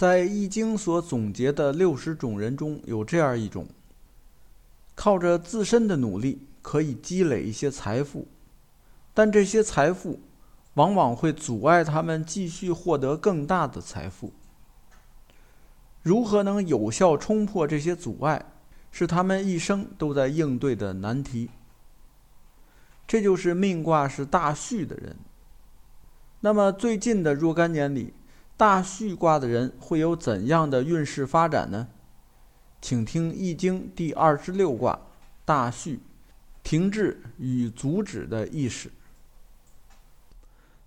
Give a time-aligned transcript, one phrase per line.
[0.00, 3.66] 在《易经》所总结的六十种人中有这样一种，
[4.94, 8.26] 靠着自身的努力可以积累一些财富，
[9.12, 10.18] 但这些财富
[10.72, 14.32] 往往会阻碍他们继续获得更大的财富。
[16.02, 18.42] 如何能有效冲破这些阻碍，
[18.90, 21.50] 是他们一生都在应对的难题。
[23.06, 25.14] 这就是命卦是大戌的人。
[26.40, 28.14] 那么最近的若干年里，
[28.60, 31.88] 大戌卦的人会有怎样的运势发展呢？
[32.82, 35.00] 请听《易经》第二十六卦
[35.46, 36.00] 大戌，
[36.62, 38.90] 停滞与阻止的意识。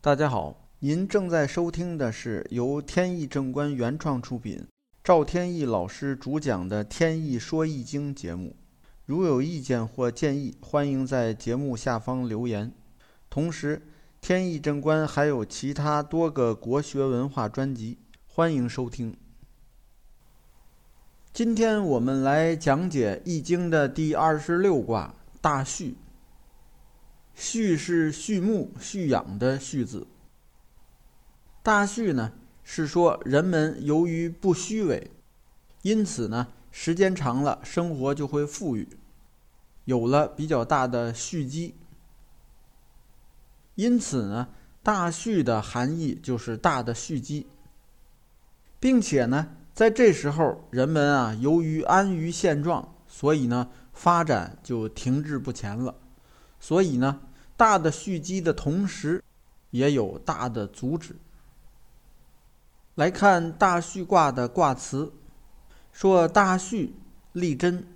[0.00, 4.66] 大家好，您正在收听的是由天意正观原创出品。
[5.04, 8.56] 赵天意老师主讲的《天意说易经》节目，
[9.04, 12.72] 如有意见或建议，欢迎在节目下方留言。
[13.28, 13.82] 同时，
[14.20, 19.16] 天意正观还有其他多个国学文化专辑，欢迎收听。
[21.32, 25.96] 今天我们来讲解《易经》的第二十六卦大畜。
[27.34, 30.06] 畜是畜牧、畜养的畜字。
[31.62, 32.32] 大畜呢？
[32.64, 35.10] 是说，人们由于不虚伪，
[35.82, 38.86] 因此呢，时间长了，生活就会富裕，
[39.86, 41.76] 有了比较大的蓄积。
[43.78, 44.48] 因此呢，
[44.82, 47.46] 大蓄的含义就是大的蓄积，
[48.80, 55.94] 并且呢，在这时候，人们啊，由于安于现状，所以呢，发展就停滞不前了。
[56.58, 57.20] 所以呢，
[57.56, 59.22] 大的蓄积的同时，
[59.70, 61.14] 也有大的阻止。
[62.96, 65.12] 来看大戌卦的卦辞，
[65.92, 66.96] 说大戌
[67.32, 67.86] 利贞，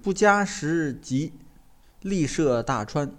[0.00, 1.32] 不加时吉，
[2.02, 3.10] 利涉大川。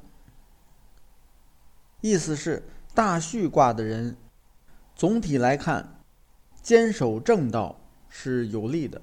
[2.07, 2.63] 意思是
[2.93, 4.15] 大戌卦的人，
[4.95, 5.99] 总体来看，
[6.61, 9.01] 坚守正道是有利的。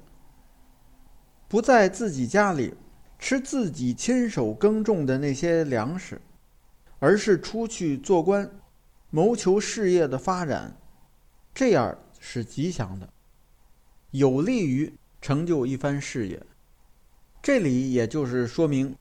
[1.48, 2.74] 不在自己家里
[3.18, 6.20] 吃自己亲手耕种的那些粮食，
[6.98, 8.50] 而是出去做官，
[9.10, 10.76] 谋求事业的发展，
[11.52, 11.98] 这样。
[12.26, 13.06] 是吉祥的，
[14.12, 16.42] 有利于成就一番事业。
[17.42, 18.96] 这里也就是说明，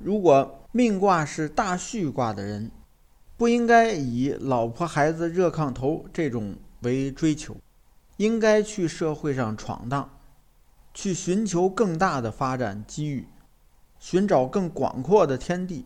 [0.00, 2.72] 如果命卦是大戌卦的人，
[3.36, 7.56] 不应该以老婆孩子热炕头这种为追求，
[8.16, 10.08] 应该去社会上闯荡，
[10.92, 13.26] 去寻求更大的发展机遇，
[13.98, 15.84] 寻找更广阔的天地，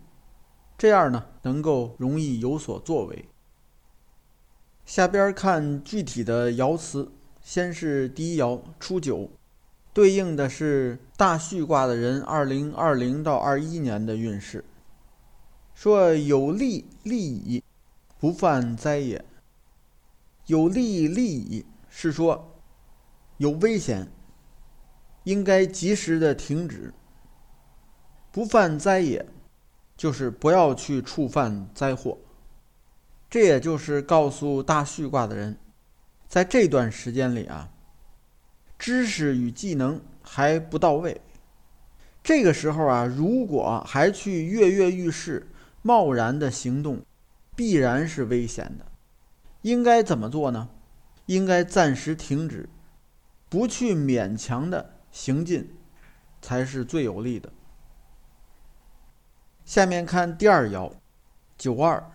[0.76, 3.25] 这样呢，能够容易有所作为。
[4.84, 7.10] 下边看具体的爻辞，
[7.41, 9.30] 先是第一爻初九，
[9.94, 14.62] 对应的是大戌卦的人二零二零到二一年的运势。
[15.81, 17.62] 说有利利矣，
[18.19, 19.25] 不犯灾也。
[20.47, 22.61] 有利利矣是说
[23.37, 24.11] 有危险，
[25.22, 26.93] 应该及时的停止。
[28.33, 29.25] 不犯灾也，
[29.97, 32.19] 就是不要去触犯灾祸。
[33.31, 35.56] 这也就是告诉大戌卦的人，
[36.27, 37.71] 在这段时间里啊，
[38.77, 41.21] 知识与技能还不到位。
[42.25, 45.47] 这个时候啊，如果还去跃跃欲试、
[45.83, 47.03] 贸然的行动，
[47.56, 48.87] 必然是危险的。
[49.62, 50.69] 应该怎么做呢？
[51.27, 52.69] 应该暂时停止，
[53.49, 55.75] 不去勉强的行进，
[56.41, 57.53] 才是最有利的。
[59.65, 60.93] 下面看第二爻，
[61.56, 62.12] 九二。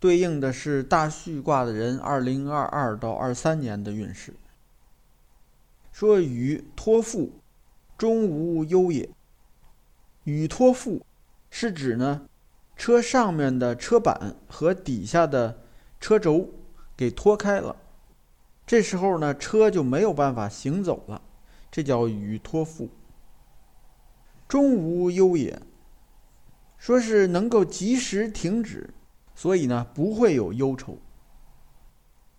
[0.00, 4.32] 对应的是大戌卦的人，二零二二到二三年的运势。
[5.90, 7.32] 说与托付，
[7.96, 9.10] 终无忧也。
[10.22, 11.04] 与托付
[11.50, 12.28] 是指呢，
[12.78, 15.64] 车上面的车板和底下的
[16.00, 16.48] 车轴
[16.96, 17.76] 给脱开了，
[18.64, 21.20] 这时候呢，车就没有办法行走了，
[21.70, 22.88] 这叫与托付。
[24.46, 25.60] 终无忧也，
[26.78, 28.94] 说是能够及时停止。
[29.34, 30.98] 所以呢，不会有忧愁。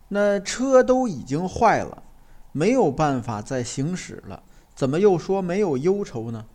[0.09, 2.03] 那车都已经坏了，
[2.51, 4.44] 没有办法再行驶了，
[4.75, 6.45] 怎么又说没有忧愁呢？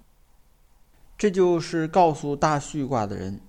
[1.16, 3.40] 这就是告诉大戌卦的人，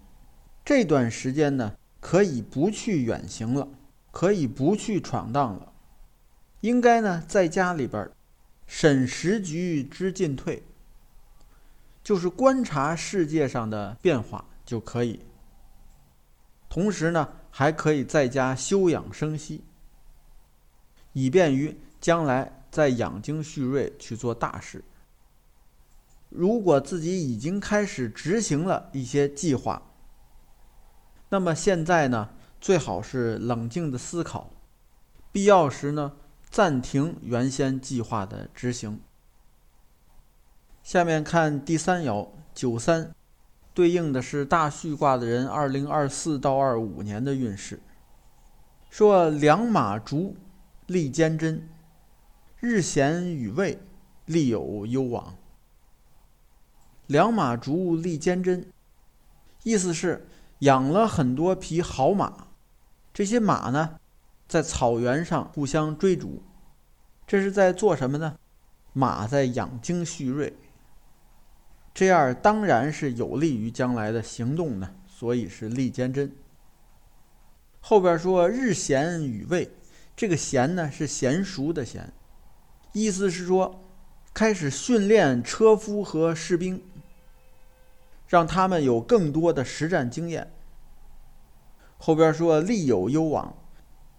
[0.65, 3.67] 这段时间呢，可以不去远行了，
[4.09, 5.71] 可以不去闯荡了，
[6.61, 8.09] 应该呢，在家里边
[8.65, 10.63] 审时局之进退，
[12.03, 15.19] 就是观察世界上的变化就可以。
[16.67, 19.63] 同时呢，还可以在家休养生息，
[21.13, 24.83] 以便于将来再养精蓄锐去做大事。
[26.29, 29.79] 如果自己已经开始执行了一些计划，
[31.35, 32.29] 那么现在呢，
[32.61, 34.51] 最好是冷静的思考，
[35.33, 36.13] 必要时呢，
[36.49, 39.01] 暂停原先计划的执行。
[40.81, 43.13] 下面看第三爻九三，
[43.73, 47.81] 对应的是大畜卦的人二零二四到二五年的运势。
[48.89, 50.37] 说两马逐，
[50.85, 51.67] 利坚贞，
[52.61, 53.77] 日咸与未，
[54.23, 55.35] 利有攸往。
[57.07, 58.65] 两马逐，利坚贞，
[59.63, 60.25] 意思是
[60.59, 62.47] 养了很多匹好马，
[63.13, 63.99] 这些马呢，
[64.47, 66.41] 在草原上互相追逐，
[67.27, 68.37] 这是在做什么呢？
[68.93, 70.53] 马在养精蓄锐，
[71.93, 76.33] 这样当然是有利于将来的行动呢，所以是利坚贞。
[77.81, 79.69] 后边说日闲与未，
[80.15, 82.13] 这个闲呢是娴熟的闲，
[82.93, 83.83] 意思是说
[84.33, 86.81] 开始训练车夫和士兵，
[88.27, 90.51] 让他们有更多的实战经验。
[91.97, 93.55] 后边说利有攸往，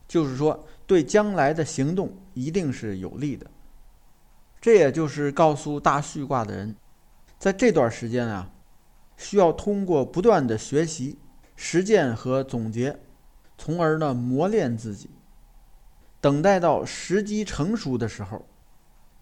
[0.08, 3.50] 就是说对将来的行动一定是有利的。
[4.60, 6.74] 这也就是告诉大畜卦的人，
[7.38, 8.50] 在这段时间啊，
[9.16, 11.18] 需要通过不断的学习、
[11.54, 12.98] 实践和总结。
[13.58, 15.08] 从而呢磨练自己，
[16.20, 18.46] 等待到时机成熟的时候，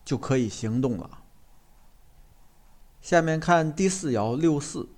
[0.04, 1.23] 就可以行动了。
[3.04, 4.88] 下面看第四爻六四，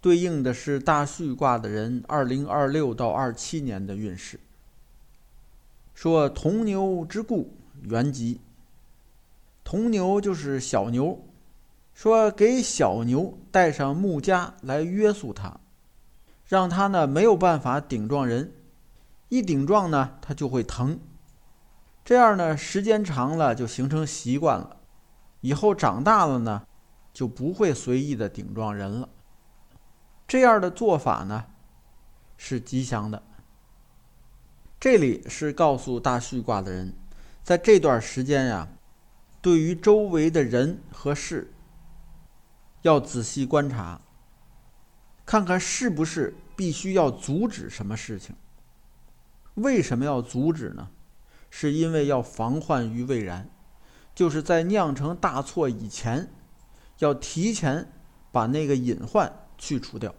[0.00, 4.40] 对应的是大畜卦的人二零二六到二七年的运势。
[5.92, 7.52] 说铜牛之故，
[7.82, 8.40] 原吉。
[9.62, 11.22] 铜牛就是小牛，
[11.92, 15.60] 说给小牛带上木枷来约束它，
[16.46, 18.54] 让它呢没有办法顶撞人。
[19.28, 20.98] 一顶撞呢，它就会疼。
[22.06, 24.78] 这样呢，时间长了就形成习惯了。
[25.42, 26.66] 以后长大了呢，
[27.14, 29.08] 就不会随意的顶撞人了。
[30.26, 31.46] 这样的做法呢，
[32.36, 33.22] 是吉祥的。
[34.80, 36.94] 这里是告诉大畜卦的人，
[37.42, 38.68] 在这段时间呀，
[39.40, 41.54] 对于周围的人和事，
[42.82, 44.00] 要仔细观察，
[45.24, 48.34] 看看是不是必须要阻止什么事情。
[49.54, 50.90] 为什么要阻止呢？
[51.48, 53.48] 是因为要防患于未然，
[54.14, 56.28] 就是在酿成大错以前，
[56.98, 57.90] 要提前
[58.30, 60.14] 把那个隐患去除掉。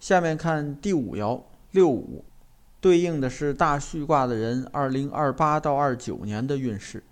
[0.00, 1.42] 下面看第五爻
[1.72, 2.24] 六五，
[2.80, 7.02] 对应的是大畜卦的人二零二八到二九年的运势。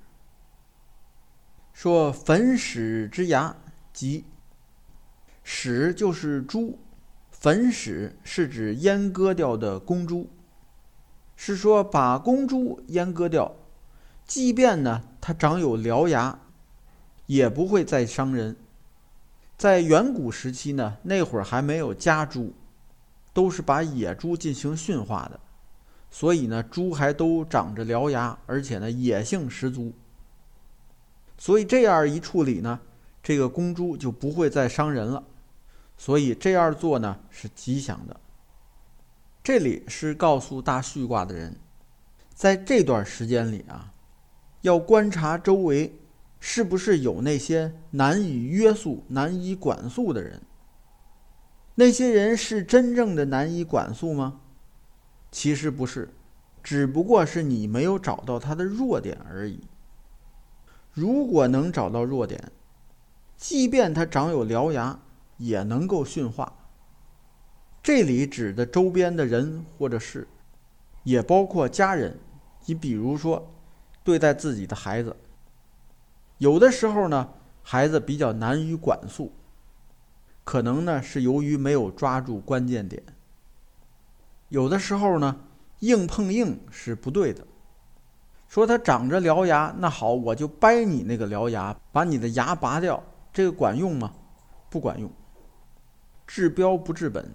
[1.72, 3.56] 说焚始之牙，
[3.92, 4.24] 即
[5.42, 6.78] 始就是猪。
[7.30, 10.30] 焚始是指阉割掉的公猪，
[11.36, 13.54] 是说把公猪阉割掉，
[14.26, 16.40] 即便呢它长有獠牙，
[17.26, 18.56] 也不会再伤人。
[19.56, 22.52] 在远古时期呢，那会儿还没有家猪，
[23.32, 25.40] 都是把野猪进行驯化的，
[26.10, 29.92] 所以呢猪还都长着獠牙，而且呢野性十足。
[31.38, 32.80] 所以这样一处理呢，
[33.22, 35.22] 这个公猪就不会再伤人了。
[35.98, 38.20] 所以这样做呢是吉祥的。
[39.42, 41.56] 这里是告诉大畜卦的人，
[42.34, 43.92] 在这段时间里啊，
[44.60, 45.94] 要观察周围
[46.48, 50.40] 是不是有那些难以约束、难以管束的人。
[51.74, 54.42] 那些人是真正的难以管束吗？
[55.32, 56.14] 其实不是，
[56.62, 59.66] 只不过是你没有找到他的弱点而已。
[60.92, 62.52] 如果能找到弱点，
[63.36, 65.00] 即便他长有獠牙。
[65.38, 66.50] 也能够驯化。
[67.82, 70.26] 这里指的周边的人或者事，
[71.02, 72.18] 也包括家人。
[72.64, 73.52] 你比如说，
[74.02, 75.14] 对待自己的孩子，
[76.38, 77.28] 有的时候呢，
[77.62, 79.32] 孩子比较难于管束，
[80.44, 83.02] 可能呢是由于没有抓住关键点。
[84.48, 85.40] 有的时候呢，
[85.80, 87.46] 硬碰硬是不对的。
[88.48, 93.02] 说他长着獠牙，那好，我就掰你那个獠牙，把你的牙拔掉，
[93.32, 94.12] 这个管用吗？
[94.70, 95.10] 不管用。
[96.26, 97.32] 治标不治本。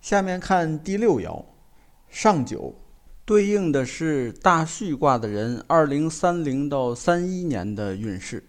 [0.00, 1.44] 下面看第六爻，
[2.08, 2.74] 上九，
[3.24, 8.48] 对应的是大畜卦的人二零三零到三一年的运势。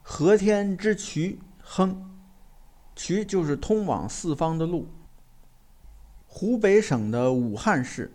[0.00, 2.08] 和天之渠，亨，
[2.94, 4.88] 渠就是通往四方的路。
[6.28, 8.14] 湖北省的武汉市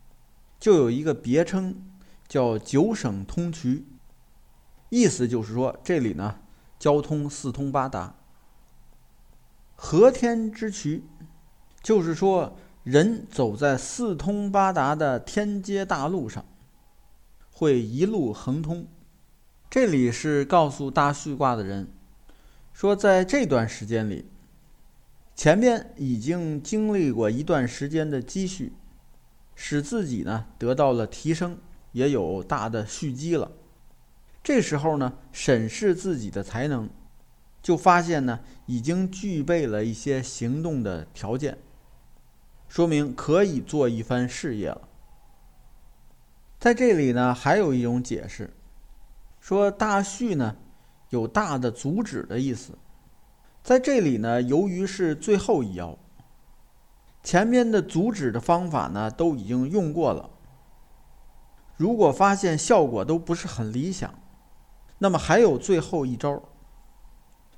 [0.57, 1.75] 就有一个别称，
[2.29, 3.83] 叫九省通衢，
[4.89, 6.39] 意思就是说这里呢
[6.79, 8.15] 交通四通八达。
[9.75, 11.03] 和天之渠，
[11.83, 16.43] 就是说人走在四通八达的天街大路上，
[17.51, 18.87] 会一路横通。
[19.69, 21.87] 这里是告诉大畜卦的人，
[22.73, 24.25] 说在这段时间里，
[25.35, 28.73] 前边已经经历过一段时间的积蓄，
[29.53, 31.59] 使自己呢得到了提升，
[31.91, 33.51] 也有大的蓄积了。
[34.43, 36.89] 这时候呢，审视自己的才能，
[37.61, 41.59] 就发现呢已经具备了一些行动的条件，
[42.71, 44.87] 说明可以做一番事业了。
[46.57, 48.49] 在这里呢，还有一种解释，
[49.41, 50.55] 说大畜呢
[51.09, 52.77] 有大的阻止的意思。
[53.61, 55.97] 在这里呢，由于是最后一爻，
[57.21, 60.29] 前面的阻止的方法呢都已经用过了。
[61.75, 64.17] 如果发现效果都不是很理想，
[64.97, 66.41] 那么还有最后一招，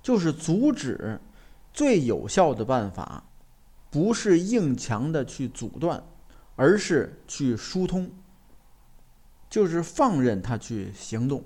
[0.01, 1.21] 就是阻止
[1.71, 3.23] 最有效的办法，
[3.93, 6.03] 不是硬强的去阻断，
[6.55, 8.09] 而是去疏通。
[9.47, 11.43] 就是放任他去行动。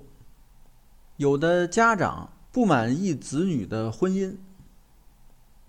[1.18, 4.34] 有的家长不满意子女的婚姻，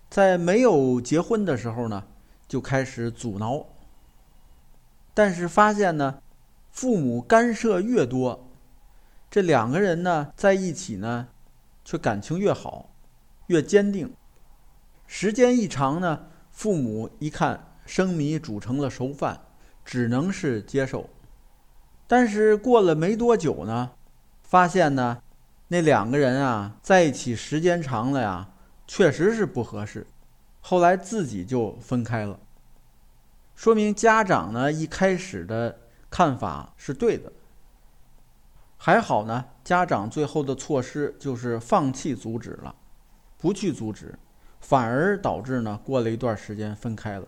[0.08, 2.02] 在没有结婚的时候呢，
[2.48, 3.66] 就开始阻挠。
[5.12, 6.22] 但是发现呢，
[6.70, 8.48] 父母干涉越多，
[9.30, 11.28] 这两个人呢在一起呢，
[11.84, 12.94] 却感情越好，
[13.48, 14.10] 越坚定。
[15.06, 16.28] 时间一长呢，
[16.60, 19.40] 父母一看生米煮成了熟饭，
[19.82, 21.08] 只能是接受。
[22.06, 23.92] 但是过了没多久呢，
[24.42, 25.22] 发现呢，
[25.68, 28.50] 那两个人啊在一起时间长了呀，
[28.86, 30.06] 确实是不合适，
[30.60, 32.38] 后来自己就分开了。
[33.54, 35.78] 说明家长呢一开始的
[36.10, 37.32] 看法是对的。
[38.76, 42.74] 还好呢，家长最后的措施就是放弃阻止了，
[43.38, 44.18] 不去阻止，
[44.60, 47.26] 反而导致呢过了一段时间分开了。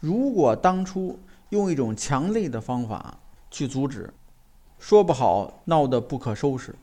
[0.00, 1.18] 如果当初
[1.50, 3.18] 用一种强力的方法
[3.50, 4.12] 去阻止，
[4.78, 6.74] 说不好，闹得不可收拾。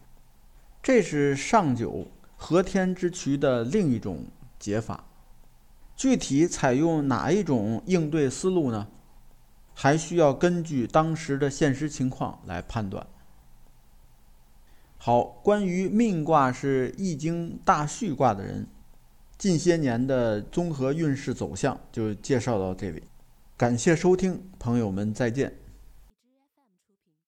[0.81, 4.25] 这是上九和天之渠的另一种
[4.59, 5.03] 解法。
[5.95, 8.87] 具体采用哪一种应对思路呢？
[9.73, 13.05] 还需要根据当时的现实情况来判断。
[14.97, 18.67] 好，关于命卦是易经大畜卦的人，
[19.37, 23.03] 近些年的综合运势走向就介绍到这里。
[23.55, 25.53] 感谢收听，朋友们再见。